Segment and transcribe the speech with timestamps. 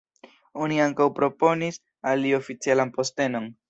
[0.67, 1.79] Oni ankaŭ proponis
[2.13, 3.53] al li oficialan postenon.